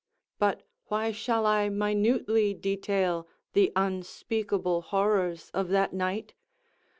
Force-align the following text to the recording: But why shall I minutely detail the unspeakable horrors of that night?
But 0.39 0.63
why 0.85 1.11
shall 1.11 1.45
I 1.45 1.69
minutely 1.69 2.55
detail 2.55 3.27
the 3.53 3.71
unspeakable 3.75 4.81
horrors 4.81 5.51
of 5.53 5.67
that 5.67 5.93
night? 5.93 6.33